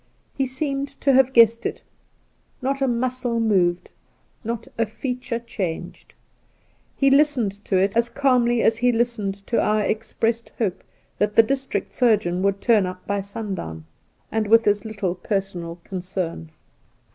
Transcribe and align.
He 0.33 0.47
seemed 0.47 0.87
to 1.01 1.13
have 1.13 1.31
guessed 1.31 1.63
it: 1.63 1.83
not 2.59 2.81
a 2.81 2.87
muscle 2.87 3.39
moved, 3.39 3.91
not 4.43 4.67
a 4.75 4.87
feature 4.87 5.37
changed. 5.37 6.15
He 6.95 7.11
listened 7.11 7.63
to 7.65 7.77
it 7.77 7.95
as 7.95 8.09
calmly 8.09 8.63
as 8.63 8.77
he 8.77 8.91
listened 8.91 9.45
to 9.45 9.61
our 9.61 9.81
expressed 9.83 10.53
hope 10.57 10.83
that 11.19 11.35
the 11.35 11.43
district 11.43 11.93
surgeon 11.93 12.41
would 12.41 12.61
turn 12.61 12.87
up 12.87 13.05
by 13.05 13.19
sundown, 13.21 13.85
and 14.31 14.47
with 14.47 14.65
as 14.65 14.85
little 14.85 15.13
personal 15.13 15.75
concern. 15.83 16.49